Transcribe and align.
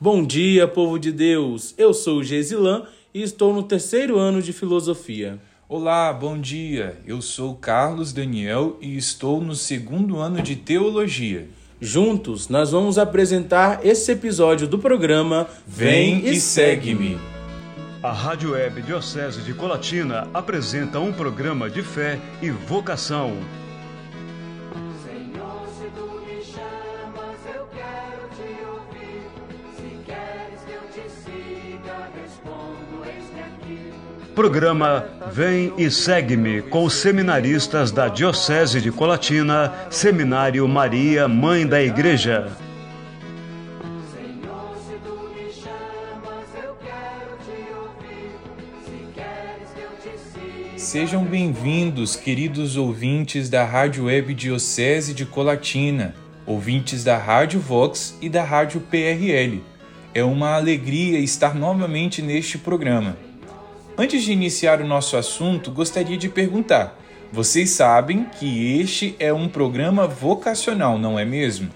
Bom 0.00 0.24
dia, 0.24 0.68
povo 0.68 0.96
de 0.96 1.10
Deus! 1.10 1.74
Eu 1.76 1.92
sou 1.92 2.18
o 2.18 2.22
Gesilan 2.22 2.84
e 3.12 3.20
estou 3.20 3.52
no 3.52 3.64
terceiro 3.64 4.16
ano 4.16 4.40
de 4.40 4.52
filosofia. 4.52 5.40
Olá, 5.68 6.12
bom 6.12 6.38
dia! 6.38 7.00
Eu 7.04 7.20
sou 7.20 7.56
Carlos 7.56 8.12
Daniel 8.12 8.76
e 8.80 8.96
estou 8.96 9.40
no 9.40 9.56
segundo 9.56 10.18
ano 10.18 10.40
de 10.40 10.54
teologia. 10.54 11.48
Juntos, 11.80 12.48
nós 12.48 12.70
vamos 12.70 12.96
apresentar 12.96 13.84
esse 13.84 14.12
episódio 14.12 14.68
do 14.68 14.78
programa 14.78 15.48
Vem 15.66 16.24
e 16.24 16.40
segue-me. 16.40 17.18
A 18.00 18.12
Rádio 18.12 18.52
Web 18.52 18.82
Diocese 18.82 19.42
de 19.42 19.52
Colatina 19.52 20.28
apresenta 20.32 21.00
um 21.00 21.12
programa 21.12 21.68
de 21.68 21.82
fé 21.82 22.20
e 22.40 22.50
vocação. 22.50 23.36
Programa 34.38 35.04
Vem 35.32 35.72
e 35.76 35.90
Segue-me 35.90 36.62
com 36.62 36.84
os 36.84 36.94
seminaristas 36.94 37.90
da 37.90 38.06
Diocese 38.06 38.80
de 38.80 38.92
Colatina, 38.92 39.74
Seminário 39.90 40.68
Maria, 40.68 41.26
Mãe 41.26 41.66
da 41.66 41.82
Igreja. 41.82 42.48
Senhor, 44.14 44.76
se 44.86 44.94
tu 45.02 45.28
me 45.34 45.52
chamas, 45.52 46.46
eu 46.54 46.76
quero 46.76 47.36
te 47.44 47.66
ouvir. 47.74 48.30
Se 48.84 49.12
queres 49.12 49.70
que 49.74 49.80
eu 49.80 50.12
te 50.12 50.16
siga. 50.16 50.78
Sejam 50.78 51.24
bem-vindos, 51.24 52.14
queridos 52.14 52.76
ouvintes 52.76 53.50
da 53.50 53.64
Rádio 53.64 54.04
Web 54.04 54.34
Diocese 54.34 55.14
de 55.14 55.26
Colatina, 55.26 56.14
ouvintes 56.46 57.02
da 57.02 57.18
Rádio 57.18 57.58
Vox 57.58 58.16
e 58.22 58.28
da 58.28 58.44
Rádio 58.44 58.82
PRL. 58.82 59.64
É 60.14 60.22
uma 60.22 60.54
alegria 60.54 61.18
estar 61.18 61.56
novamente 61.56 62.22
neste 62.22 62.56
programa. 62.56 63.16
Antes 64.00 64.22
de 64.22 64.30
iniciar 64.30 64.80
o 64.80 64.86
nosso 64.86 65.16
assunto, 65.16 65.72
gostaria 65.72 66.16
de 66.16 66.28
perguntar: 66.28 66.96
vocês 67.32 67.70
sabem 67.70 68.26
que 68.38 68.80
este 68.80 69.16
é 69.18 69.32
um 69.32 69.48
programa 69.48 70.06
vocacional, 70.06 70.96
não 70.96 71.18
é 71.18 71.24
mesmo? 71.24 71.68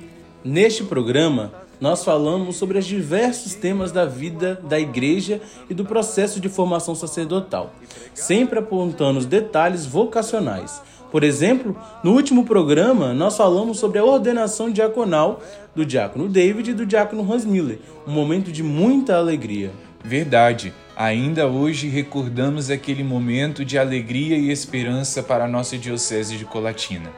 Neste 0.44 0.84
programa, 0.84 1.52
nós 1.80 2.04
falamos 2.04 2.54
sobre 2.54 2.78
os 2.78 2.86
diversos 2.86 3.56
temas 3.56 3.90
da 3.90 4.04
vida 4.06 4.54
da 4.62 4.78
igreja 4.78 5.40
e 5.68 5.74
do 5.74 5.84
processo 5.84 6.38
de 6.38 6.48
formação 6.48 6.94
sacerdotal, 6.94 7.74
sempre 8.14 8.60
apontando 8.60 9.18
os 9.18 9.26
detalhes 9.26 9.84
vocacionais. 9.84 10.80
Por 11.10 11.24
exemplo, 11.24 11.76
no 12.04 12.12
último 12.12 12.44
programa, 12.44 13.12
nós 13.12 13.36
falamos 13.36 13.80
sobre 13.80 13.98
a 13.98 14.04
ordenação 14.04 14.70
diaconal 14.70 15.42
do 15.74 15.84
diácono 15.84 16.28
David 16.28 16.70
e 16.70 16.74
do 16.74 16.86
diácono 16.86 17.30
Hans 17.30 17.44
Miller, 17.44 17.80
um 18.06 18.12
momento 18.12 18.52
de 18.52 18.62
muita 18.62 19.16
alegria. 19.16 19.72
Verdade. 20.04 20.72
Ainda 20.96 21.46
hoje 21.46 21.88
recordamos 21.88 22.70
aquele 22.70 23.04
momento 23.04 23.64
de 23.64 23.78
alegria 23.78 24.36
e 24.36 24.50
esperança 24.50 25.22
para 25.22 25.44
a 25.44 25.48
nossa 25.48 25.78
Diocese 25.78 26.36
de 26.36 26.44
Colatina. 26.44 27.10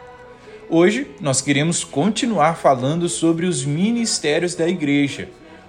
Hoje 0.69 1.09
nós 1.21 1.41
queremos 1.41 1.83
continuar 1.83 2.55
falando 2.57 3.09
sobre 3.09 3.47
os 3.47 3.65
ministérios 3.65 4.55
da 4.55 4.69
Igreja. 4.69 5.29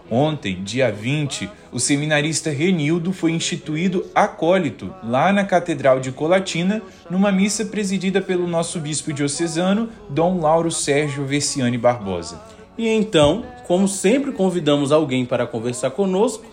Ontem, 0.10 0.62
dia 0.64 0.92
20, 0.92 1.50
o 1.72 1.80
seminarista 1.80 2.52
Renildo 2.52 3.12
foi 3.12 3.32
instituído 3.32 4.06
acólito 4.14 4.94
lá 5.04 5.34
na 5.34 5.44
Catedral 5.44 6.00
de 6.00 6.12
Colatina, 6.12 6.82
numa 7.10 7.32
missa 7.32 7.66
presidida 7.66 8.22
pelo 8.22 8.48
nosso 8.48 8.80
bispo 8.80 9.12
diocesano, 9.12 9.90
Dom 10.10 10.40
Lauro 10.40 10.70
Sérgio 10.70 11.26
Versiani 11.26 11.78
Barbosa. 11.78 12.40
E 12.78 12.88
então, 12.88 13.44
como 13.66 13.88
sempre 13.88 14.32
convidamos 14.32 14.92
alguém 14.92 15.26
para 15.26 15.48
conversar 15.48 15.90
conosco, 15.90 16.46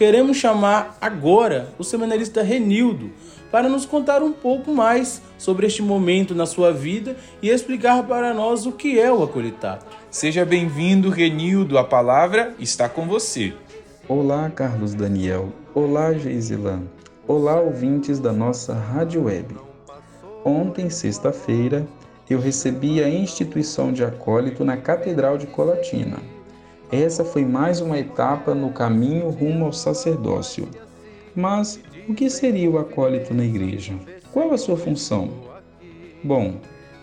queremos 0.00 0.38
chamar 0.38 0.96
agora 0.98 1.74
o 1.78 1.84
seminarista 1.84 2.42
Renildo 2.42 3.10
para 3.52 3.68
nos 3.68 3.84
contar 3.84 4.22
um 4.22 4.32
pouco 4.32 4.72
mais 4.72 5.20
sobre 5.36 5.66
este 5.66 5.82
momento 5.82 6.34
na 6.34 6.46
sua 6.46 6.72
vida 6.72 7.18
e 7.42 7.50
explicar 7.50 8.02
para 8.04 8.32
nós 8.32 8.64
o 8.64 8.72
que 8.72 8.98
é 8.98 9.12
o 9.12 9.22
acolitar. 9.22 9.78
Seja 10.10 10.42
bem-vindo, 10.42 11.10
Renildo, 11.10 11.76
a 11.76 11.84
palavra 11.84 12.54
está 12.58 12.88
com 12.88 13.06
você. 13.06 13.52
Olá, 14.08 14.48
Carlos 14.48 14.94
Daniel. 14.94 15.52
Olá, 15.74 16.14
Geisilan. 16.14 16.84
Olá, 17.28 17.60
ouvintes 17.60 18.18
da 18.18 18.32
nossa 18.32 18.72
Rádio 18.72 19.24
Web. 19.24 19.54
Ontem, 20.42 20.88
sexta-feira, 20.88 21.86
eu 22.30 22.40
recebi 22.40 23.04
a 23.04 23.08
instituição 23.10 23.92
de 23.92 24.02
acólito 24.02 24.64
na 24.64 24.78
Catedral 24.78 25.36
de 25.36 25.46
Colatina. 25.46 26.29
Essa 26.92 27.24
foi 27.24 27.44
mais 27.44 27.80
uma 27.80 27.96
etapa 27.96 28.52
no 28.52 28.70
caminho 28.70 29.30
rumo 29.30 29.66
ao 29.66 29.72
sacerdócio. 29.72 30.68
Mas 31.36 31.80
o 32.08 32.14
que 32.14 32.28
seria 32.28 32.68
o 32.68 32.78
acólito 32.78 33.32
na 33.32 33.44
igreja? 33.44 33.94
Qual 34.32 34.52
a 34.52 34.58
sua 34.58 34.76
função? 34.76 35.30
Bom, 36.24 36.54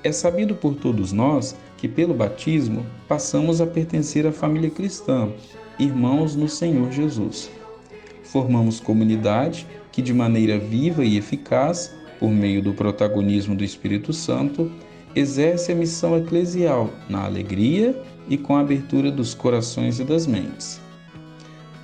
é 0.04 0.12
sabido 0.12 0.56
por 0.56 0.76
todos 0.76 1.14
nós 1.14 1.56
que, 1.78 1.88
pelo 1.88 2.14
batismo, 2.14 2.86
passamos 3.08 3.62
a 3.62 3.66
pertencer 3.66 4.28
à 4.28 4.32
família 4.34 4.70
cristã, 4.70 5.30
irmãos 5.80 6.36
no 6.36 6.50
Senhor 6.50 6.92
Jesus. 6.92 7.50
Formamos 8.24 8.82
comunidade 8.82 9.66
que, 9.90 10.02
de 10.02 10.14
maneira 10.14 10.60
viva 10.60 11.06
e 11.06 11.18
eficaz, 11.18 11.96
por 12.20 12.30
meio 12.30 12.62
do 12.62 12.74
protagonismo 12.74 13.56
do 13.56 13.64
Espírito 13.64 14.12
Santo, 14.12 14.70
exerce 15.16 15.72
a 15.72 15.76
missão 15.76 16.18
eclesial 16.18 16.90
na 17.08 17.24
alegria 17.24 17.96
e 18.30 18.38
com 18.38 18.56
a 18.56 18.62
abertura 18.62 19.12
dos 19.12 19.34
corações 19.34 20.00
e 20.00 20.04
das 20.04 20.28
mentes. 20.28 20.80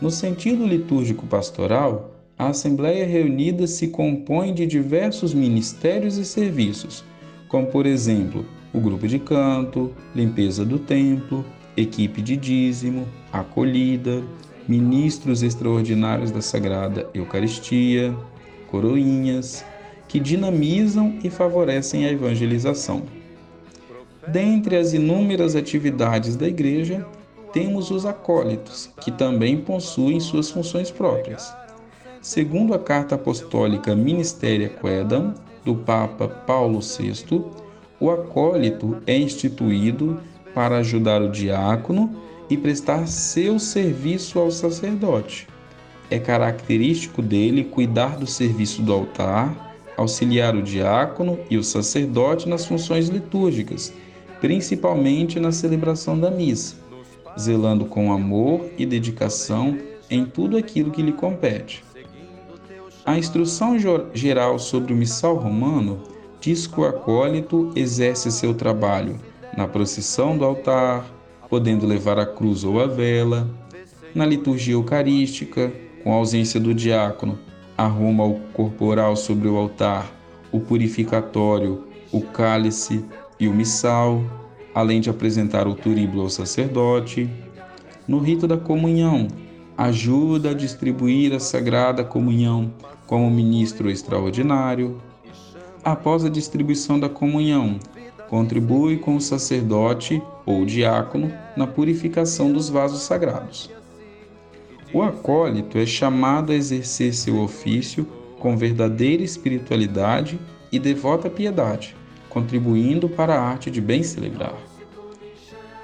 No 0.02 0.12
sentido 0.12 0.66
litúrgico 0.66 1.26
pastoral, 1.26 2.12
a 2.38 2.48
Assembleia 2.48 3.06
Reunida 3.06 3.68
se 3.68 3.88
compõe 3.88 4.54
de 4.54 4.66
diversos 4.66 5.34
ministérios 5.34 6.18
e 6.18 6.26
serviços, 6.26 7.04
como, 7.48 7.68
por 7.68 7.86
exemplo, 7.86 8.46
o 8.74 8.80
grupo 8.80 9.08
de 9.08 9.20
canto, 9.20 9.92
limpeza 10.16 10.66
do 10.66 10.80
templo, 10.80 11.46
equipe 11.78 12.22
de 12.22 12.36
dízimo, 12.36 13.08
acolhida, 13.32 14.24
ministros 14.68 15.44
extraordinários 15.44 16.32
da 16.32 16.42
Sagrada 16.42 17.08
Eucaristia, 17.14 18.16
coroinhas, 18.70 19.64
que 20.08 20.20
dinamizam 20.20 21.20
e 21.24 21.30
favorecem 21.30 22.06
a 22.06 22.12
evangelização. 22.12 23.04
Dentre 24.28 24.78
as 24.78 24.94
inúmeras 24.94 25.56
atividades 25.56 26.36
da 26.38 26.48
Igreja, 26.48 27.06
temos 27.52 27.92
os 27.92 28.06
acólitos, 28.06 28.90
que 29.02 29.12
também 29.12 29.58
possuem 29.58 30.20
suas 30.20 30.50
funções 30.50 30.90
próprias. 30.90 31.54
Segundo 32.22 32.74
a 32.74 32.80
carta 32.80 33.16
apostólica 33.16 33.94
Ministeria 33.94 34.70
Quedam, 34.70 35.34
do 35.66 35.76
Papa 35.76 36.28
Paulo 36.28 36.80
VI, 36.80 37.44
o 38.00 38.10
acólito 38.10 38.98
é 39.06 39.18
instituído 39.18 40.20
para 40.54 40.78
ajudar 40.78 41.22
o 41.22 41.30
diácono 41.30 42.16
e 42.50 42.58
prestar 42.58 43.08
seu 43.08 43.60
serviço 43.60 44.40
ao 44.40 44.52
sacerdote. 44.52 45.48
É 46.10 46.18
característico 46.18 47.22
dele 47.22 47.64
cuidar 47.64 48.18
do 48.18 48.28
serviço 48.28 48.82
do 48.82 48.94
altar, 48.94 49.74
auxiliar 49.98 50.56
o 50.56 50.62
diácono 50.62 51.40
e 51.50 51.58
o 51.58 51.64
sacerdote 51.64 52.48
nas 52.48 52.66
funções 52.66 53.10
litúrgicas, 53.10 53.94
principalmente 54.44 55.40
na 55.40 55.54
celebração 55.54 56.20
da 56.20 56.30
missa, 56.30 56.76
zelando 57.40 57.86
com 57.86 58.12
amor 58.12 58.70
e 58.78 58.86
dedicação 58.86 59.78
em 60.10 60.26
tudo 60.26 60.58
aquilo 60.58 60.92
que 60.92 61.02
lhe 61.02 61.14
compete. 61.14 61.82
A 63.06 63.18
instrução 63.18 63.78
geral 64.14 64.60
sobre 64.60 64.92
o 64.92 64.98
missal 64.98 65.38
romano 65.38 66.04
diz 66.42 66.68
que 66.68 66.78
o 66.78 66.84
acólito 66.84 67.72
exerce 67.74 68.30
seu 68.34 68.54
trabalho 68.54 69.18
na 69.56 69.66
procissão 69.66 70.38
do 70.38 70.44
altar, 70.44 71.10
podendo 71.50 71.88
levar 71.88 72.20
a 72.20 72.26
cruz 72.26 72.66
ou 72.66 72.82
a 72.82 72.86
vela, 72.86 73.50
na 74.14 74.26
liturgia 74.26 74.74
eucarística, 74.74 75.72
com 76.04 76.12
a 76.12 76.16
ausência 76.18 76.60
do 76.60 76.74
diácono, 76.74 77.40
arruma 77.78 78.26
o 78.26 78.42
corporal 78.52 79.16
sobre 79.16 79.48
o 79.48 79.56
altar, 79.56 80.12
o 80.52 80.60
purificatório, 80.60 81.86
o 82.12 82.20
cálice 82.20 83.06
e 83.44 83.48
o 83.48 83.54
missal, 83.54 84.24
além 84.74 85.02
de 85.02 85.10
apresentar 85.10 85.68
o 85.68 85.76
turíbulo 85.76 86.24
ao 86.24 86.30
sacerdote. 86.30 87.30
No 88.08 88.20
rito 88.20 88.48
da 88.48 88.58
comunhão, 88.58 89.28
ajuda 89.78 90.52
a 90.52 90.54
distribuir 90.54 91.34
a 91.34 91.40
sagrada 91.40 92.04
comunhão 92.04 92.74
como 93.06 93.30
ministro 93.30 93.90
extraordinário. 93.90 95.02
Após 95.84 96.24
a 96.24 96.30
distribuição 96.30 97.00
da 97.00 97.10
comunhão, 97.10 97.80
contribui 98.30 98.98
com 98.98 99.18
o 99.18 99.22
sacerdote 99.22 100.22
ou 100.46 100.66
diácono 100.66 101.32
na 101.58 101.68
purificação 101.68 102.52
dos 102.52 102.70
vasos 102.70 103.02
sagrados. 103.02 103.70
O 104.94 105.02
acólito 105.02 105.78
é 105.78 105.86
chamado 105.86 106.52
a 106.52 106.56
exercer 106.56 107.14
seu 107.14 107.40
ofício 107.42 108.08
com 108.40 108.56
verdadeira 108.56 109.24
espiritualidade 109.24 110.40
e 110.72 110.80
devota 110.80 111.30
piedade, 111.30 111.96
contribuindo 112.34 113.08
para 113.08 113.36
a 113.36 113.42
arte 113.42 113.70
de 113.70 113.80
bem 113.80 114.04
celebrar. 114.04 114.56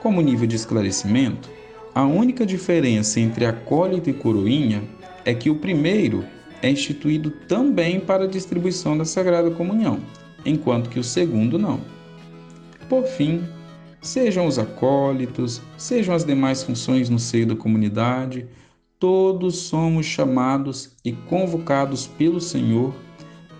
Como 0.02 0.22
nível 0.22 0.48
de 0.48 0.56
esclarecimento, 0.56 1.50
A 1.94 2.04
única 2.04 2.46
diferença 2.46 3.20
entre 3.20 3.46
acólito 3.46 4.10
e 4.10 4.14
coroinha 4.14 4.84
é 5.26 5.34
que 5.34 5.50
o 5.50 5.56
primeiro 5.56 6.24
é 6.62 6.70
instituído 6.70 7.32
também 7.32 8.00
para 8.00 8.26
a 8.26 8.28
distribuição 8.28 8.98
da 8.98 9.06
Sagrada 9.06 9.50
Comunhão, 9.52 10.00
enquanto 10.46 10.90
que 10.90 11.00
o 11.00 11.04
segundo 11.04 11.58
não. 11.58 11.82
Por 12.88 13.04
fim, 13.06 13.44
sejam 14.02 14.46
os 14.46 14.60
acólitos, 14.60 15.62
sejam 15.78 16.14
as 16.14 16.24
demais 16.24 16.64
funções 16.64 17.10
no 17.10 17.20
seio 17.20 17.48
da 17.48 17.56
comunidade, 17.56 18.48
todos 19.00 19.58
somos 19.58 20.06
chamados 20.06 20.96
e 21.04 21.12
convocados 21.12 22.08
pelo 22.08 22.40
Senhor 22.40 22.94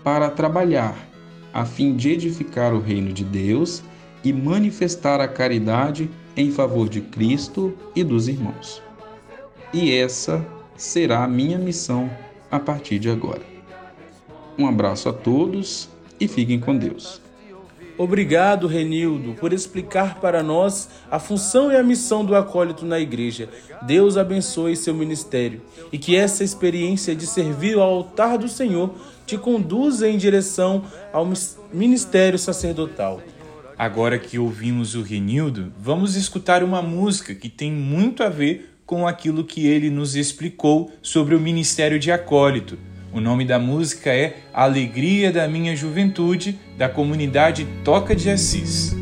para 0.04 0.30
trabalhar, 0.30 1.09
a 1.52 1.64
fim 1.64 1.96
de 1.96 2.10
edificar 2.10 2.74
o 2.74 2.80
reino 2.80 3.12
de 3.12 3.24
Deus 3.24 3.82
e 4.22 4.32
manifestar 4.32 5.20
a 5.20 5.28
caridade 5.28 6.10
em 6.36 6.50
favor 6.50 6.88
de 6.88 7.00
Cristo 7.00 7.74
e 7.94 8.04
dos 8.04 8.28
irmãos. 8.28 8.82
E 9.72 9.92
essa 9.92 10.44
será 10.76 11.24
a 11.24 11.28
minha 11.28 11.58
missão 11.58 12.10
a 12.50 12.58
partir 12.58 12.98
de 12.98 13.10
agora. 13.10 13.42
Um 14.58 14.66
abraço 14.66 15.08
a 15.08 15.12
todos 15.12 15.88
e 16.18 16.28
fiquem 16.28 16.60
com 16.60 16.76
Deus. 16.76 17.20
Obrigado, 18.02 18.66
Renildo, 18.66 19.34
por 19.34 19.52
explicar 19.52 20.20
para 20.20 20.42
nós 20.42 20.88
a 21.10 21.18
função 21.18 21.70
e 21.70 21.76
a 21.76 21.82
missão 21.82 22.24
do 22.24 22.34
acólito 22.34 22.86
na 22.86 22.98
igreja. 22.98 23.50
Deus 23.82 24.16
abençoe 24.16 24.74
seu 24.74 24.94
ministério 24.94 25.60
e 25.92 25.98
que 25.98 26.16
essa 26.16 26.42
experiência 26.42 27.14
de 27.14 27.26
servir 27.26 27.74
ao 27.74 27.82
altar 27.82 28.38
do 28.38 28.48
Senhor 28.48 28.94
te 29.26 29.36
conduza 29.36 30.08
em 30.08 30.16
direção 30.16 30.82
ao 31.12 31.28
ministério 31.74 32.38
sacerdotal. 32.38 33.20
Agora 33.76 34.18
que 34.18 34.38
ouvimos 34.38 34.94
o 34.94 35.02
Renildo, 35.02 35.70
vamos 35.78 36.16
escutar 36.16 36.64
uma 36.64 36.80
música 36.80 37.34
que 37.34 37.50
tem 37.50 37.70
muito 37.70 38.22
a 38.22 38.30
ver 38.30 38.78
com 38.86 39.06
aquilo 39.06 39.44
que 39.44 39.66
ele 39.66 39.90
nos 39.90 40.16
explicou 40.16 40.90
sobre 41.02 41.34
o 41.34 41.40
ministério 41.40 41.98
de 41.98 42.10
acólito. 42.10 42.78
O 43.12 43.20
nome 43.20 43.44
da 43.44 43.58
música 43.58 44.10
é 44.10 44.36
Alegria 44.54 45.32
da 45.32 45.48
Minha 45.48 45.74
Juventude, 45.74 46.58
da 46.78 46.88
comunidade 46.88 47.66
Toca 47.84 48.14
de 48.14 48.30
Assis. 48.30 48.99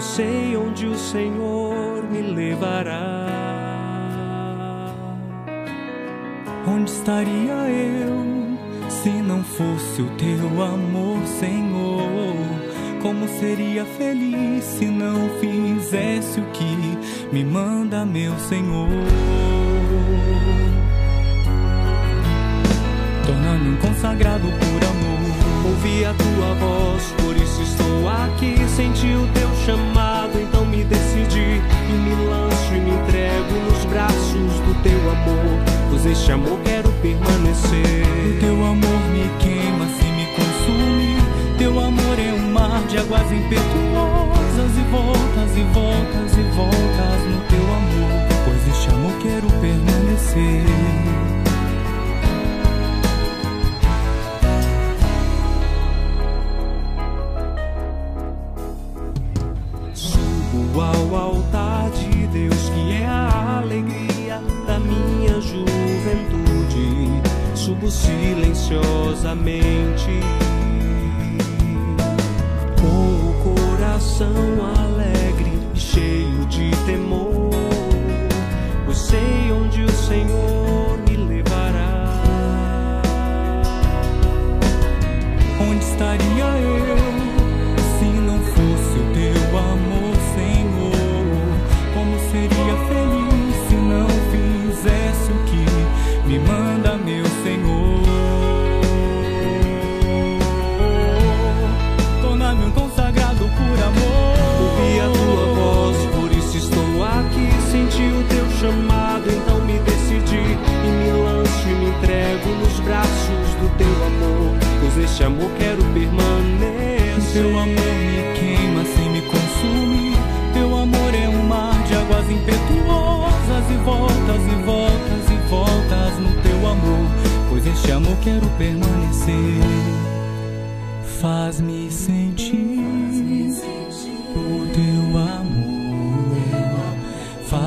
Pois 0.00 0.04
sei 0.04 0.56
onde 0.56 0.86
o 0.86 0.96
Senhor 0.96 2.02
me 2.10 2.22
levará. 2.22 3.26
Onde 6.66 6.90
estaria 6.90 7.52
eu? 7.68 8.88
Se 8.88 9.10
não 9.10 9.44
fosse 9.44 10.00
o 10.00 10.10
teu 10.16 10.62
amor, 10.62 11.18
Senhor, 11.26 12.34
como 13.02 13.28
seria 13.28 13.84
feliz 13.84 14.64
se 14.64 14.86
não 14.86 15.28
fizesse 15.38 16.40
o 16.40 16.46
que 16.46 16.98
me 17.30 17.44
manda, 17.44 18.06
meu 18.06 18.38
Senhor? 18.38 18.88
Torna-me 23.26 23.68
um 23.70 23.76
consagrado 23.76 24.46
por 24.46 24.84
amor. 24.88 25.70
Ouvi 25.70 26.04
a 26.04 26.14
tua 26.14 26.54
voz, 26.54 27.14
por 27.22 27.39
estou 27.70 28.08
aqui. 28.08 28.56
Senti 28.68 29.14
o 29.14 29.26
teu 29.32 29.48
chamado, 29.64 30.38
então 30.40 30.64
me 30.64 30.84
decidi 30.84 31.60
e 31.88 31.92
me 31.92 32.14
lanço 32.26 32.74
e 32.74 32.80
me 32.80 32.90
entrego 32.90 33.54
nos 33.66 33.84
braços 33.86 34.52
do 34.66 34.82
teu 34.82 34.98
amor. 35.10 35.64
Pois 35.88 36.06
este 36.06 36.32
amor 36.32 36.58
quero 36.64 36.90
permanecer. 37.02 38.06
O 38.26 38.40
teu 38.40 38.54
amor 38.64 39.00
me 39.12 39.28
queima, 39.38 39.86
se 39.86 40.04
me 40.16 40.26
consume. 40.36 41.16
Teu 41.58 41.78
amor 41.78 42.18
é 42.18 42.32
um 42.32 42.52
mar 42.52 42.82
de 42.88 42.98
águas 42.98 43.30
impetuosas 43.32 44.72
e 44.78 44.84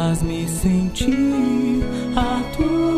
Faz-me 0.04 0.46
sentir 0.50 1.82
a 2.14 2.44
tua 2.58 2.93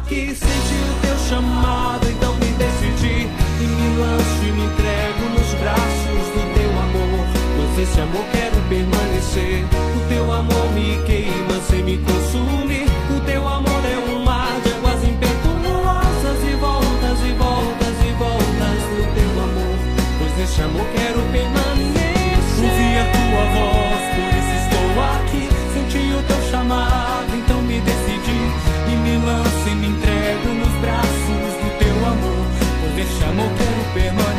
aqui. 0.00 0.34
Senti 0.34 0.78
o 0.90 1.00
teu 1.00 1.16
chamado, 1.28 2.06
então 2.08 2.34
me 2.34 2.52
decidi. 2.58 3.28
E 3.60 3.64
me 3.64 3.98
lanço 3.98 4.42
e 4.42 4.52
me 4.52 4.64
entrego 4.64 5.24
nos 5.30 5.54
braços 5.60 6.26
do 6.34 6.42
teu 6.54 6.70
amor. 6.70 7.26
Pois 7.56 7.88
esse 7.88 8.00
amor 8.00 8.24
quero 8.32 8.56
permanecer. 8.68 9.64
O 9.96 10.08
teu 10.08 10.32
amor 10.32 10.72
me 10.72 10.98
queima, 11.06 11.60
sem 11.68 11.82
me 11.82 11.98
consumir. 11.98 12.86
be 33.94 34.29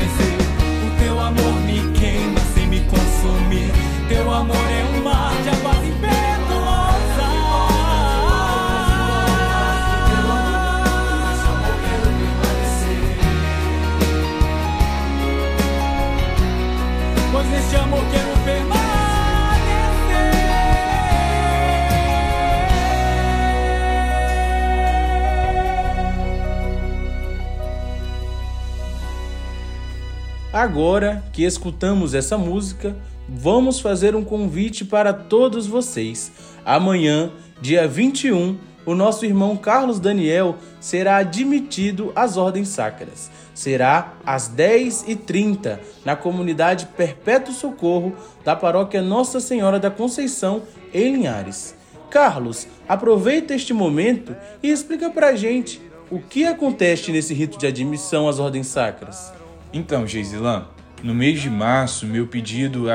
Agora 30.62 31.24
que 31.34 31.42
escutamos 31.42 32.14
essa 32.14 32.38
música, 32.38 32.96
vamos 33.28 33.80
fazer 33.80 34.16
um 34.16 34.24
convite 34.24 34.86
para 34.86 35.12
todos 35.12 35.66
vocês. 35.66 36.32
Amanhã, 36.64 37.32
dia 37.60 37.88
21, 37.88 38.60
o 38.86 38.94
nosso 38.94 39.26
irmão 39.26 39.58
Carlos 39.58 40.00
Daniel 40.00 40.56
será 40.80 41.18
admitido 41.18 42.12
às 42.16 42.38
ordens 42.38 42.68
sacras. 42.68 43.32
Será 43.56 44.14
às 44.24 44.52
10h30 44.52 45.80
na 46.06 46.16
comunidade 46.16 46.86
Perpétuo 46.96 47.56
Socorro 47.56 48.16
da 48.46 48.56
paróquia 48.56 49.02
Nossa 49.02 49.40
Senhora 49.40 49.80
da 49.80 49.90
Conceição, 49.90 50.62
em 50.94 51.16
Linhares. 51.16 51.74
Carlos, 52.12 52.68
aproveita 52.88 53.56
este 53.56 53.74
momento 53.74 54.36
e 54.62 54.70
explica 54.70 55.10
pra 55.10 55.36
gente 55.36 55.82
o 56.12 56.20
que 56.20 56.46
acontece 56.46 57.12
nesse 57.12 57.34
rito 57.34 57.58
de 57.58 57.66
admissão 57.66 58.30
às 58.30 58.38
ordens 58.38 58.68
sacras. 58.68 59.41
Então, 59.74 60.06
Geisilan, 60.06 60.66
no 61.02 61.16
mês 61.16 61.42
de 61.42 61.50
março, 61.50 62.06
meu 62.06 62.28
pedido 62.28 62.86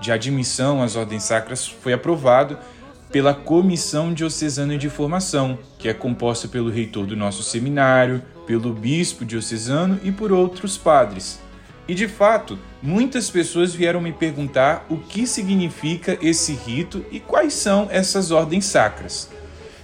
de 0.00 0.12
admissão, 0.12 0.82
às 0.82 0.96
ordens 0.96 1.22
sacras 1.22 1.66
foi 1.66 1.92
aprovado 1.92 2.58
pela 3.10 3.32
Comissão 3.32 4.12
Diocesana 4.12 4.76
de 4.76 4.90
Formação, 4.90 5.58
que 5.78 5.88
é 5.88 5.94
composta 5.94 6.46
pelo 6.46 6.70
reitor 6.70 7.06
do 7.06 7.16
nosso 7.16 7.42
seminário, 7.42 8.22
pelo 8.46 8.72
bispo 8.72 9.24
diocesano 9.24 9.98
e 10.04 10.12
por 10.12 10.30
outros 10.30 10.76
padres. 10.76 11.40
E 11.88 11.94
de 11.94 12.06
fato, 12.06 12.58
muitas 12.82 13.30
pessoas 13.30 13.74
vieram 13.74 14.00
me 14.00 14.12
perguntar 14.12 14.84
o 14.90 14.98
que 14.98 15.26
significa 15.26 16.18
esse 16.20 16.52
rito 16.52 17.02
e 17.10 17.18
quais 17.18 17.54
são 17.54 17.88
essas 17.90 18.30
ordens 18.30 18.66
sacras. 18.66 19.30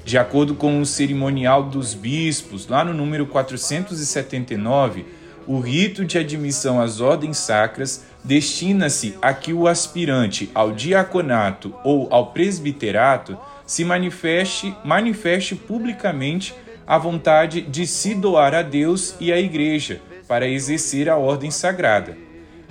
De 0.05 0.19
acordo 0.19 0.55
com 0.55 0.83
o 0.83 0.85
cerimonial 0.85 1.63
dos 1.63 1.95
bispos, 1.95 2.69
lá 2.69 2.85
no 2.85 2.93
número 2.93 3.25
479, 3.25 5.07
o 5.47 5.61
rito 5.61 6.05
de 6.05 6.19
admissão 6.19 6.81
às 6.81 7.01
ordens 7.01 7.39
sacras 7.39 8.05
destina-se 8.23 9.17
a 9.21 9.33
que 9.35 9.53
o 9.53 9.69
aspirante 9.69 10.51
ao 10.55 10.73
diaconato 10.73 11.75
ou 11.85 12.09
ao 12.11 12.29
presbiterato 12.29 13.37
se 13.67 13.85
manifeste, 13.85 14.75
manifeste 14.85 15.55
publicamente 15.55 16.55
a 16.87 16.99
vontade 16.99 17.61
de 17.63 17.87
se 17.87 18.15
doar 18.15 18.55
a 18.55 18.63
Deus 18.63 19.15
e 19.21 19.33
à 19.33 19.39
Igreja 19.39 20.01
para 20.27 20.49
exercer 20.49 21.09
a 21.09 21.17
ordem 21.17 21.51
sagrada. 21.51 22.17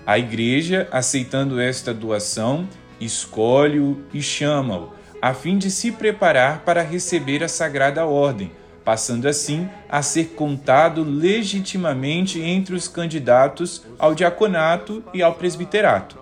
A 0.06 0.18
Igreja, 0.20 0.88
aceitando 0.92 1.60
esta 1.60 1.94
doação, 1.94 2.68
escolhe-o 3.00 4.04
e 4.14 4.22
chama-o, 4.22 4.94
a 5.22 5.34
fim 5.34 5.58
de 5.58 5.72
se 5.72 5.92
preparar 5.92 6.60
para 6.60 6.82
receber 6.82 7.44
a 7.44 7.48
sagrada 7.48 8.06
ordem 8.06 8.52
passando 8.84 9.28
assim 9.28 9.70
a 9.90 10.02
ser 10.02 10.30
contado 10.36 11.04
legitimamente 11.04 12.42
entre 12.42 12.76
os 12.76 12.88
candidatos 12.88 13.84
ao 13.98 14.14
diaconato 14.14 15.04
e 15.14 15.22
ao 15.22 15.34
presbiterato. 15.34 16.18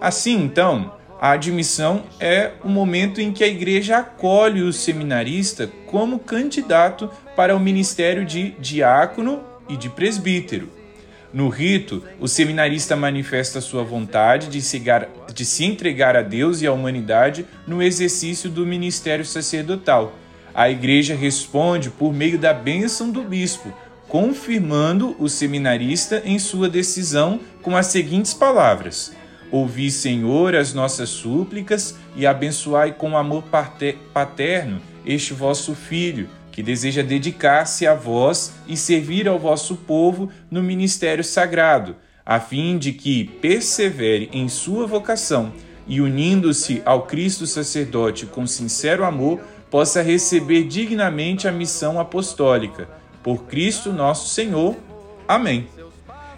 Assim, 0.00 0.42
então, 0.42 0.92
a 1.20 1.30
admissão 1.30 2.04
é 2.20 2.52
o 2.62 2.68
momento 2.68 3.20
em 3.20 3.32
que 3.32 3.44
a 3.44 3.48
igreja 3.48 3.98
acolhe 3.98 4.62
o 4.62 4.72
seminarista 4.72 5.70
como 5.86 6.18
candidato 6.18 7.10
para 7.36 7.56
o 7.56 7.60
ministério 7.60 8.24
de 8.24 8.50
diácono 8.58 9.42
e 9.68 9.76
de 9.76 9.88
presbítero. 9.88 10.68
No 11.32 11.48
rito, 11.48 12.04
o 12.20 12.28
seminarista 12.28 12.94
manifesta 12.94 13.60
sua 13.60 13.82
vontade 13.82 14.48
de 14.48 14.60
se, 14.62 14.80
de 15.34 15.44
se 15.44 15.64
entregar 15.64 16.16
a 16.16 16.22
Deus 16.22 16.62
e 16.62 16.66
à 16.66 16.72
humanidade 16.72 17.46
no 17.66 17.82
exercício 17.82 18.48
do 18.48 18.64
ministério 18.64 19.24
sacerdotal 19.24 20.12
a 20.54 20.70
igreja 20.70 21.14
responde 21.14 21.90
por 21.90 22.14
meio 22.14 22.38
da 22.38 22.54
bênção 22.54 23.10
do 23.10 23.22
bispo, 23.22 23.72
confirmando 24.08 25.16
o 25.18 25.28
seminarista 25.28 26.22
em 26.24 26.38
sua 26.38 26.68
decisão 26.68 27.40
com 27.60 27.76
as 27.76 27.86
seguintes 27.86 28.32
palavras: 28.32 29.12
Ouvi, 29.50 29.90
Senhor, 29.90 30.54
as 30.54 30.72
nossas 30.72 31.08
súplicas 31.08 31.96
e 32.16 32.26
abençoai 32.26 32.92
com 32.92 33.16
amor 33.16 33.44
paterno 34.12 34.80
este 35.04 35.34
vosso 35.34 35.74
filho, 35.74 36.28
que 36.50 36.62
deseja 36.62 37.02
dedicar-se 37.02 37.86
a 37.86 37.94
vós 37.94 38.52
e 38.66 38.76
servir 38.76 39.28
ao 39.28 39.38
vosso 39.38 39.76
povo 39.76 40.30
no 40.50 40.62
ministério 40.62 41.24
sagrado, 41.24 41.96
a 42.24 42.40
fim 42.40 42.78
de 42.78 42.92
que 42.92 43.24
persevere 43.24 44.30
em 44.32 44.48
sua 44.48 44.86
vocação 44.86 45.52
e, 45.86 46.00
unindo-se 46.00 46.80
ao 46.84 47.02
Cristo 47.02 47.46
sacerdote 47.46 48.26
com 48.26 48.46
sincero 48.46 49.04
amor, 49.04 49.40
possa 49.74 50.02
receber 50.02 50.62
dignamente 50.68 51.48
a 51.48 51.50
missão 51.50 51.98
apostólica. 51.98 52.88
Por 53.24 53.42
Cristo 53.46 53.92
nosso 53.92 54.28
Senhor. 54.28 54.76
Amém. 55.26 55.66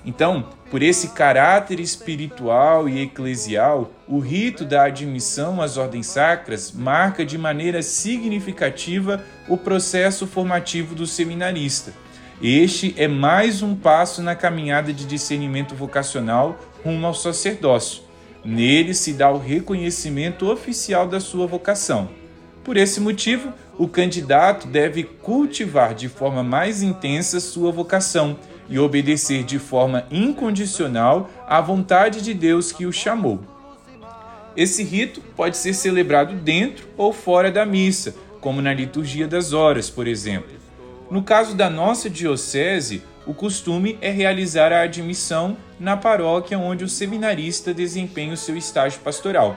Então, 0.06 0.48
por 0.70 0.82
esse 0.82 1.08
caráter 1.08 1.78
espiritual 1.78 2.88
e 2.88 3.02
eclesial, 3.02 3.90
o 4.08 4.20
rito 4.20 4.64
da 4.64 4.84
admissão 4.84 5.60
às 5.60 5.76
ordens 5.76 6.06
sacras 6.06 6.72
marca 6.72 7.26
de 7.26 7.36
maneira 7.36 7.82
significativa 7.82 9.22
o 9.50 9.58
processo 9.58 10.26
formativo 10.26 10.94
do 10.94 11.06
seminarista. 11.06 11.92
Este 12.40 12.94
é 12.96 13.06
mais 13.06 13.60
um 13.60 13.76
passo 13.76 14.22
na 14.22 14.34
caminhada 14.34 14.94
de 14.94 15.04
discernimento 15.04 15.74
vocacional 15.74 16.58
rumo 16.82 17.06
ao 17.06 17.12
sacerdócio. 17.12 18.02
Nele 18.42 18.94
se 18.94 19.12
dá 19.12 19.30
o 19.30 19.36
reconhecimento 19.36 20.50
oficial 20.50 21.06
da 21.06 21.20
sua 21.20 21.46
vocação. 21.46 22.08
Por 22.66 22.76
esse 22.76 22.98
motivo, 22.98 23.52
o 23.78 23.86
candidato 23.86 24.66
deve 24.66 25.04
cultivar 25.04 25.94
de 25.94 26.08
forma 26.08 26.42
mais 26.42 26.82
intensa 26.82 27.38
sua 27.38 27.70
vocação 27.70 28.36
e 28.68 28.76
obedecer 28.76 29.44
de 29.44 29.56
forma 29.56 30.04
incondicional 30.10 31.30
à 31.46 31.60
vontade 31.60 32.20
de 32.20 32.34
Deus 32.34 32.72
que 32.72 32.84
o 32.84 32.92
chamou. 32.92 33.38
Esse 34.56 34.82
rito 34.82 35.20
pode 35.36 35.56
ser 35.56 35.74
celebrado 35.74 36.34
dentro 36.34 36.88
ou 36.96 37.12
fora 37.12 37.52
da 37.52 37.64
missa, 37.64 38.16
como 38.40 38.60
na 38.60 38.74
liturgia 38.74 39.28
das 39.28 39.52
horas, 39.52 39.88
por 39.88 40.08
exemplo. 40.08 40.56
No 41.08 41.22
caso 41.22 41.54
da 41.54 41.70
nossa 41.70 42.10
diocese, 42.10 43.00
o 43.24 43.32
costume 43.32 43.96
é 44.00 44.10
realizar 44.10 44.72
a 44.72 44.82
admissão 44.82 45.56
na 45.78 45.96
paróquia 45.96 46.58
onde 46.58 46.82
o 46.82 46.88
seminarista 46.88 47.72
desempenha 47.72 48.34
o 48.34 48.36
seu 48.36 48.56
estágio 48.56 48.98
pastoral. 49.02 49.56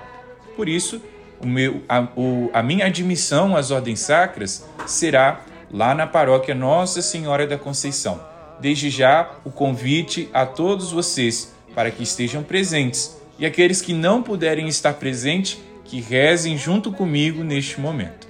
Por 0.55 0.69
isso, 0.69 1.01
o 1.41 1.47
meu, 1.47 1.81
a, 1.87 2.07
o, 2.15 2.49
a 2.53 2.61
minha 2.61 2.85
admissão 2.85 3.55
às 3.55 3.71
ordens 3.71 3.99
sacras 3.99 4.65
será 4.85 5.41
lá 5.71 5.93
na 5.93 6.07
paróquia 6.07 6.55
Nossa 6.55 7.01
Senhora 7.01 7.47
da 7.47 7.57
Conceição. 7.57 8.19
Desde 8.59 8.89
já, 8.89 9.31
o 9.45 9.51
convite 9.51 10.29
a 10.33 10.45
todos 10.45 10.91
vocês 10.91 11.53
para 11.73 11.91
que 11.91 12.03
estejam 12.03 12.43
presentes 12.43 13.17
e 13.37 13.45
aqueles 13.45 13.81
que 13.81 13.93
não 13.93 14.21
puderem 14.21 14.67
estar 14.67 14.93
presentes, 14.95 15.57
que 15.85 16.01
rezem 16.01 16.57
junto 16.57 16.91
comigo 16.91 17.43
neste 17.43 17.79
momento. 17.79 18.27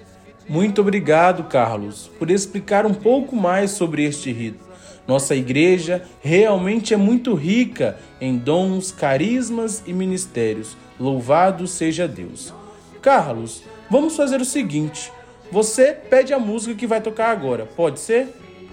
Muito 0.48 0.82
obrigado, 0.82 1.44
Carlos, 1.46 2.10
por 2.20 2.30
explicar 2.30 2.86
um 2.86 2.94
pouco 2.94 3.36
mais 3.36 3.72
sobre 3.72 4.04
este 4.04 4.32
rito. 4.32 4.70
Nossa 5.08 5.36
igreja 5.36 6.04
realmente 6.22 6.94
é 6.94 6.98
muito 6.98 7.34
rica 7.34 7.98
em 8.22 8.38
dons, 8.38 8.92
carismas 8.92 9.82
e 9.88 9.94
ministérios. 9.94 10.78
Louvado 11.00 11.66
seja 11.68 12.08
Deus. 12.08 12.54
Carlos, 13.02 13.64
vamos 13.90 14.16
fazer 14.16 14.42
o 14.42 14.46
seguinte: 14.46 15.12
você 15.52 15.94
pede 15.94 16.34
a 16.34 16.40
música 16.40 16.76
que 16.76 16.88
vai 16.88 17.02
tocar 17.02 17.32
agora, 17.32 17.66
pode 17.66 18.00
ser? 18.00 18.28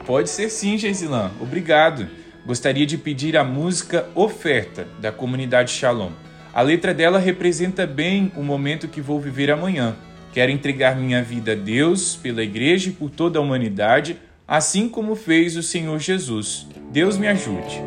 Pode 0.04 0.30
ser 0.30 0.50
sim, 0.50 0.76
Geisilan. 0.76 1.30
Obrigado. 1.40 2.08
Gostaria 2.44 2.86
de 2.86 2.96
pedir 2.96 3.36
a 3.36 3.42
música 3.42 4.08
Oferta, 4.14 4.86
da 5.00 5.10
comunidade 5.10 5.72
Shalom. 5.72 6.12
A 6.54 6.62
letra 6.62 6.94
dela 6.94 7.18
representa 7.18 7.86
bem 7.86 8.30
o 8.36 8.42
momento 8.42 8.88
que 8.88 9.00
vou 9.00 9.20
viver 9.20 9.50
amanhã. 9.50 9.96
Quero 10.32 10.52
entregar 10.52 10.96
minha 10.96 11.22
vida 11.22 11.52
a 11.52 11.54
Deus, 11.56 12.14
pela 12.14 12.42
igreja 12.42 12.90
e 12.90 12.92
por 12.92 13.10
toda 13.10 13.38
a 13.38 13.42
humanidade, 13.42 14.18
assim 14.46 14.88
como 14.88 15.16
fez 15.16 15.56
o 15.56 15.62
Senhor 15.62 15.98
Jesus. 15.98 16.66
Deus 16.92 17.18
me 17.18 17.26
ajude. 17.26 17.82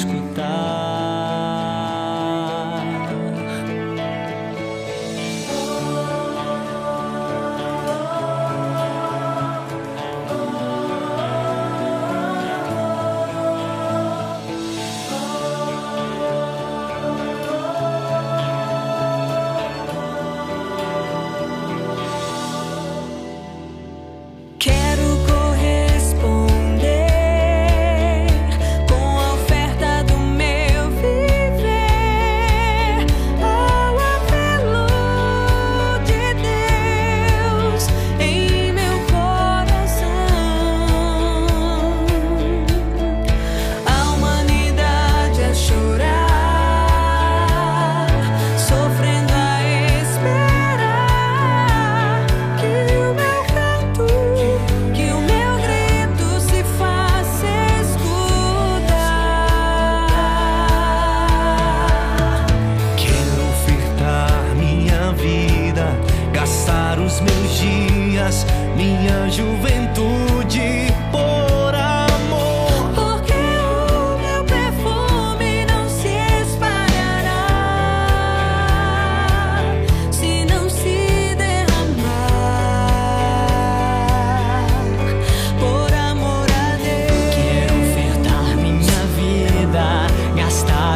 escutar. 0.00 1.19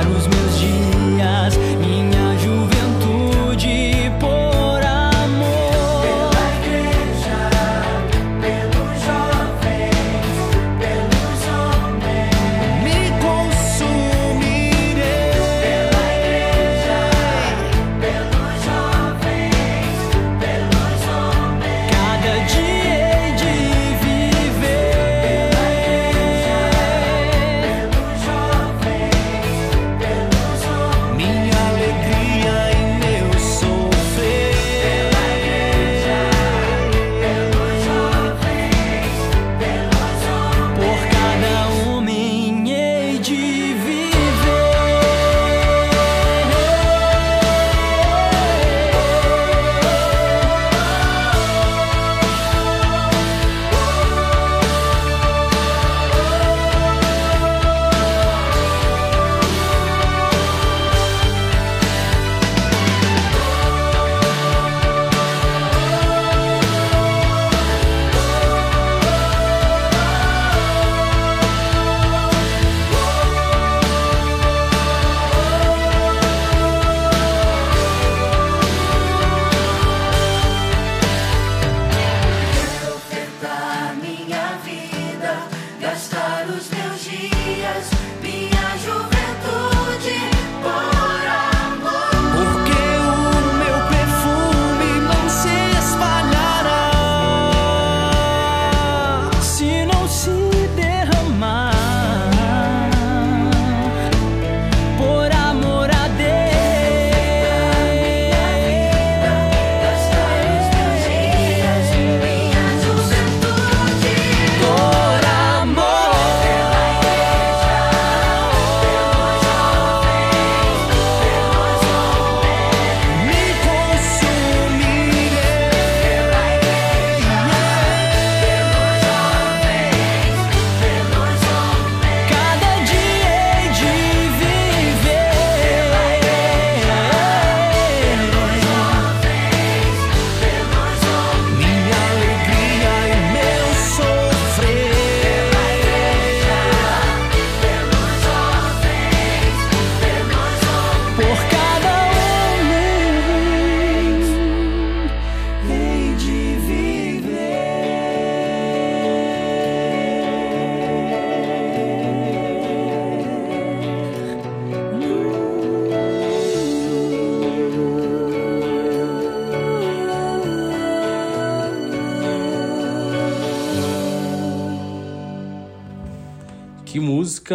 para 0.05 0.19
os 0.19 0.27
meus. 0.29 0.44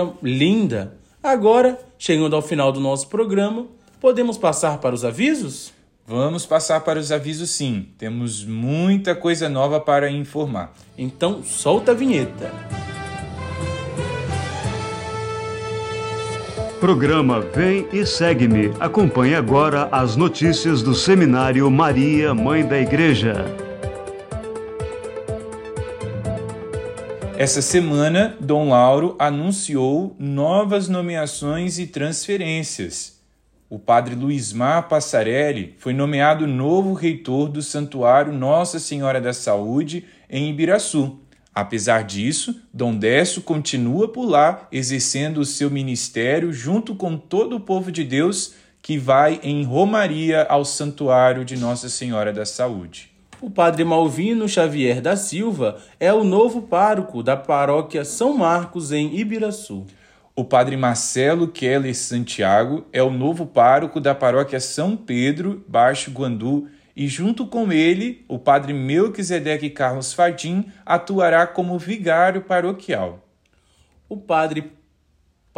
Música 0.04 0.18
linda! 0.24 0.94
Agora, 1.22 1.78
chegando 1.98 2.36
ao 2.36 2.42
final 2.42 2.72
do 2.72 2.80
nosso 2.80 3.08
programa, 3.08 3.68
podemos 4.00 4.38
passar 4.38 4.78
para 4.80 4.96
os 4.96 5.04
avisos? 5.04 5.74
Vamos 6.08 6.46
passar 6.46 6.82
para 6.82 7.00
os 7.00 7.12
avisos 7.12 7.52
sim. 7.52 7.88
Temos 7.98 8.44
muita 8.44 9.14
coisa 9.14 9.48
nova 9.48 9.80
para 9.80 10.10
informar. 10.10 10.74
Então, 10.98 11.44
solta 11.44 11.92
a 11.92 11.96
vinheta. 11.96 12.52
Programa 16.80 17.42
Vem 17.42 17.88
e 17.92 18.06
Segue-me. 18.06 18.74
Acompanhe 18.80 19.36
agora 19.36 19.90
as 19.92 20.16
notícias 20.16 20.82
do 20.82 20.96
Seminário 20.96 21.70
Maria, 21.70 22.34
Mãe 22.34 22.66
da 22.66 22.80
Igreja. 22.80 23.69
Essa 27.40 27.62
semana, 27.62 28.36
Dom 28.42 28.68
Lauro 28.68 29.16
anunciou 29.18 30.14
novas 30.20 30.90
nomeações 30.90 31.80
e 31.80 31.88
transferências. 31.88 33.22
O 33.70 33.80
padre 33.80 34.14
Luizmar 34.14 34.90
Passarelli 34.90 35.74
foi 35.78 35.94
nomeado 35.94 36.46
novo 36.46 36.92
reitor 36.92 37.48
do 37.48 37.62
Santuário 37.62 38.34
Nossa 38.34 38.78
Senhora 38.78 39.22
da 39.22 39.32
Saúde 39.32 40.04
em 40.30 40.50
Ibiraçu. 40.50 41.18
Apesar 41.56 42.04
disso, 42.04 42.62
Dom 42.74 42.94
Décio 42.98 43.42
continua 43.42 44.10
por 44.10 44.26
lá 44.26 44.68
exercendo 44.70 45.38
o 45.38 45.46
seu 45.46 45.72
ministério 45.72 46.52
junto 46.52 46.94
com 46.94 47.16
todo 47.16 47.56
o 47.56 47.62
povo 47.62 47.90
de 47.90 48.04
Deus 48.04 48.56
que 48.82 48.98
vai 48.98 49.40
em 49.42 49.64
Romaria 49.64 50.46
ao 50.50 50.66
Santuário 50.66 51.46
de 51.46 51.56
Nossa 51.56 51.88
Senhora 51.88 52.34
da 52.34 52.46
Saúde. 52.46 53.18
O 53.42 53.50
padre 53.50 53.86
Malvino 53.86 54.50
Xavier 54.50 55.00
da 55.00 55.16
Silva 55.16 55.82
é 55.98 56.12
o 56.12 56.26
novo 56.26 56.64
pároco 56.64 57.24
da 57.24 57.38
paróquia 57.38 58.04
São 58.04 58.38
Marcos 58.38 58.92
em 58.92 59.18
Ibiraçu. 59.18 59.86
O 60.36 60.44
padre 60.44 60.76
Marcelo 60.76 61.48
Keller 61.48 61.96
Santiago 61.96 62.86
é 62.92 63.02
o 63.02 63.10
novo 63.10 63.46
pároco 63.46 64.02
da 64.02 64.14
paróquia 64.14 64.60
São 64.60 64.98
Pedro, 64.98 65.64
Baixo 65.70 66.12
Guandu, 66.12 66.68
e 66.94 67.08
junto 67.08 67.48
com 67.48 67.72
ele, 67.72 68.26
o 68.28 68.38
padre 68.38 68.74
Melquisedeque 68.74 69.70
Carlos 69.70 70.12
Fardim 70.12 70.66
atuará 70.86 71.48
como 71.48 71.80
vigário 71.80 72.42
paroquial. 72.42 73.26
O 74.10 74.18
padre 74.18 74.74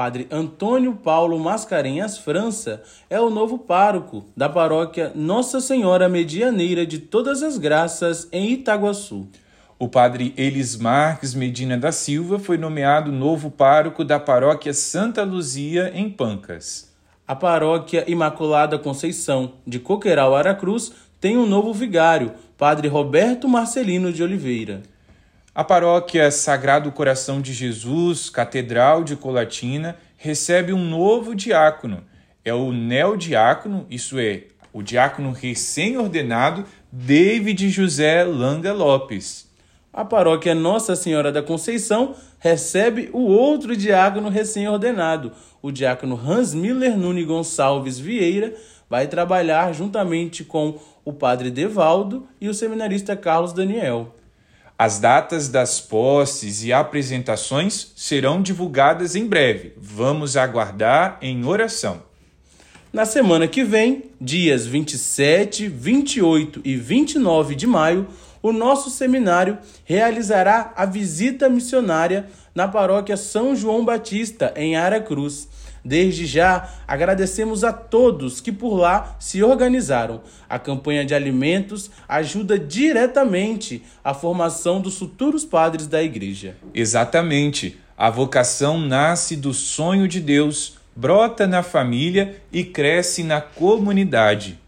Padre 0.02 0.28
Antônio 0.32 0.96
Paulo 0.96 1.38
Mascarenhas 1.38 2.18
França 2.18 2.82
é 3.08 3.22
o 3.22 3.30
novo 3.30 3.60
pároco 3.60 4.26
da 4.36 4.50
paróquia 4.50 5.12
Nossa 5.14 5.62
Senhora 5.62 6.10
Medianeira 6.10 6.88
de 6.88 6.98
Todas 6.98 7.44
as 7.44 7.60
Graças 7.60 8.28
em 8.32 8.52
Itaguaçu. 8.52 9.28
O 9.78 9.88
padre 9.88 10.34
Elis 10.36 10.76
Marques 10.76 11.36
Medina 11.36 11.78
da 11.78 11.92
Silva 11.92 12.40
foi 12.40 12.58
nomeado 12.58 13.12
novo 13.12 13.52
pároco 13.52 14.04
da 14.04 14.20
paróquia 14.20 14.74
Santa 14.74 15.22
Luzia, 15.22 15.92
em 15.94 16.10
Pancas. 16.10 16.92
A 17.28 17.36
paróquia 17.36 18.04
Imaculada 18.08 18.80
Conceição 18.80 19.54
de 19.68 19.78
Coqueiral 19.78 20.36
Aracruz 20.36 20.92
tem 21.20 21.38
um 21.38 21.46
novo 21.46 21.72
vigário, 21.76 22.32
padre 22.58 22.88
Roberto 22.88 23.48
Marcelino 23.48 24.12
de 24.12 24.24
Oliveira. 24.24 24.82
A 25.54 25.66
paróquia 25.66 26.32
Sagrado 26.32 26.90
Coração 26.94 27.42
de 27.42 27.52
Jesus, 27.52 28.30
Catedral 28.30 29.04
de 29.04 29.18
Colatina, 29.18 29.98
recebe 30.16 30.72
um 30.72 30.82
novo 30.82 31.36
diácono. 31.36 32.06
É 32.46 32.54
o 32.54 32.72
neodiácono, 32.72 33.86
isso 33.90 34.18
é, 34.18 34.44
o 34.72 34.82
diácono 34.82 35.34
recém-ordenado 35.34 36.64
David 36.90 37.70
José 37.70 38.24
Langa 38.24 38.72
Lopes. 38.72 39.52
A 39.92 40.06
paróquia 40.06 40.56
Nossa 40.56 40.96
Senhora 40.96 41.34
da 41.34 41.44
Conceição 41.44 42.16
recebe 42.40 43.10
o 43.12 43.24
outro 43.24 43.76
diácono 43.76 44.30
recém-ordenado. 44.30 45.34
O 45.62 45.70
diácono 45.70 46.16
Hans 46.16 46.54
Miller 46.54 46.98
Nune 46.98 47.26
Gonçalves 47.26 48.00
Vieira 48.00 48.54
vai 48.90 49.06
trabalhar 49.06 49.74
juntamente 49.74 50.46
com 50.46 50.80
o 51.04 51.12
padre 51.12 51.52
Devaldo 51.52 52.26
e 52.40 52.48
o 52.48 52.54
seminarista 52.54 53.18
Carlos 53.18 53.52
Daniel. 53.52 54.16
As 54.84 54.98
datas 54.98 55.48
das 55.48 55.80
posses 55.80 56.64
e 56.64 56.74
apresentações 56.74 57.92
serão 57.96 58.42
divulgadas 58.42 59.16
em 59.16 59.28
breve. 59.28 59.74
Vamos 59.78 60.36
aguardar 60.36 61.20
em 61.22 61.46
oração. 61.46 62.02
Na 62.92 63.06
semana 63.06 63.48
que 63.48 63.64
vem, 63.64 64.06
dias 64.20 64.66
27, 64.66 65.68
28 65.68 66.62
e 66.66 66.76
29 66.78 67.54
de 67.54 67.68
maio, 67.68 68.08
o 68.42 68.52
nosso 68.52 68.90
seminário 68.90 69.60
realizará 69.86 70.74
a 70.76 70.84
visita 70.88 71.48
missionária 71.48 72.26
na 72.56 72.68
paróquia 72.68 73.16
São 73.16 73.56
João 73.56 73.86
Batista, 73.86 74.52
em 74.56 74.76
Aracruz. 74.76 75.48
Desde 75.84 76.28
já, 76.28 76.70
agradecemos 76.88 77.64
a 77.64 77.74
todos 77.74 78.40
que 78.40 78.52
por 78.52 78.76
lá 78.76 79.16
se 79.20 79.44
organizaram. 79.44 80.22
A 80.48 80.60
campanha 80.60 81.04
de 81.04 81.16
alimentos 81.16 81.90
ajuda 82.08 82.58
diretamente 82.58 83.84
a 84.04 84.14
formação 84.14 84.80
dos 84.80 84.98
futuros 84.98 85.44
padres 85.44 85.88
da 85.88 86.02
igreja. 86.04 86.56
Exatamente. 86.74 87.80
A 87.98 88.10
vocação 88.10 88.80
nasce 88.80 89.36
do 89.36 89.54
sonho 89.54 90.08
de 90.08 90.20
Deus, 90.20 90.78
brota 90.96 91.48
na 91.48 91.64
família 91.64 92.42
e 92.52 92.64
cresce 92.64 93.24
na 93.24 93.42
comunidade. 93.42 94.60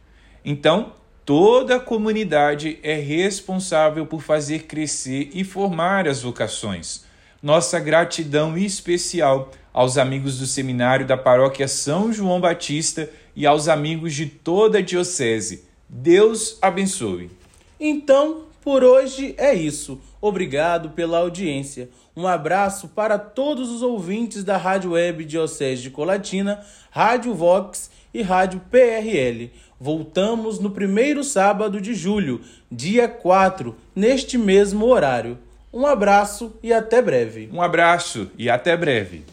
Então, 0.43 0.93
toda 1.23 1.75
a 1.75 1.79
comunidade 1.79 2.79
é 2.83 2.95
responsável 2.95 4.05
por 4.05 4.21
fazer 4.21 4.63
crescer 4.63 5.29
e 5.33 5.43
formar 5.43 6.07
as 6.07 6.21
vocações. 6.21 7.05
Nossa 7.41 7.79
gratidão 7.79 8.57
especial 8.57 9.51
aos 9.73 9.97
amigos 9.97 10.37
do 10.37 10.45
seminário 10.45 11.07
da 11.07 11.17
paróquia 11.17 11.67
São 11.67 12.13
João 12.13 12.39
Batista 12.39 13.09
e 13.35 13.47
aos 13.47 13.67
amigos 13.67 14.13
de 14.13 14.27
toda 14.27 14.77
a 14.77 14.81
diocese. 14.81 15.65
Deus 15.89 16.57
abençoe. 16.61 17.31
Então, 17.79 18.43
por 18.63 18.83
hoje 18.83 19.35
é 19.37 19.53
isso. 19.53 19.99
Obrigado 20.21 20.91
pela 20.91 21.17
audiência. 21.17 21.89
Um 22.15 22.27
abraço 22.27 22.87
para 22.89 23.17
todos 23.17 23.69
os 23.69 23.81
ouvintes 23.81 24.43
da 24.43 24.55
Rádio 24.55 24.91
Web 24.91 25.25
Diocese 25.25 25.81
de 25.81 25.89
Colatina, 25.89 26.63
Rádio 26.91 27.33
Vox 27.33 27.89
e 28.13 28.21
Rádio 28.21 28.61
PRL. 28.71 29.51
Voltamos 29.79 30.59
no 30.59 30.69
primeiro 30.69 31.23
sábado 31.23 31.81
de 31.81 31.93
julho, 31.93 32.39
dia 32.71 33.07
4, 33.07 33.75
neste 33.93 34.37
mesmo 34.37 34.85
horário. 34.85 35.37
Um 35.73 35.85
abraço 35.85 36.53
e 36.63 36.71
até 36.71 37.01
breve. 37.01 37.49
Um 37.51 37.61
abraço 37.61 38.31
e 38.37 38.49
até 38.49 38.77
breve. 38.77 39.32